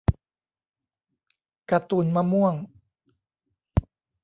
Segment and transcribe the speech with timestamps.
[1.69, 2.55] การ์ตูนมะม่วง